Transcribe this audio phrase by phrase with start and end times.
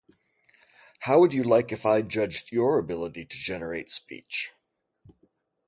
[1.01, 4.51] How would you like if I judged your ability to generate speech?